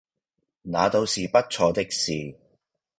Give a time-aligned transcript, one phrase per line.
[0.63, 2.35] 那倒是不錯的事